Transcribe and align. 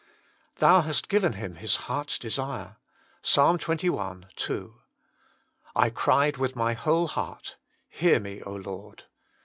"Thou 0.55 0.81
hast 0.81 1.09
given 1.09 1.33
him 1.33 1.57
his 1.57 1.75
heart 1.85 2.09
s 2.09 2.17
desire." 2.17 2.77
Ps. 3.21 3.35
xxi. 3.37 4.35
2." 4.35 4.75
I 5.75 5.89
cried 5.91 6.37
with 6.37 6.55
my 6.55 6.73
whole 6.73 7.07
heart; 7.07 7.57
hear 7.87 8.19
me, 8.19 8.41
Lord. 8.43 9.03